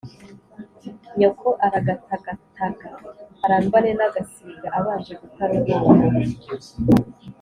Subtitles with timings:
[1.17, 2.89] nyoko aragatagataga
[3.45, 6.07] arambane n'ag asiga abanje guta rugongo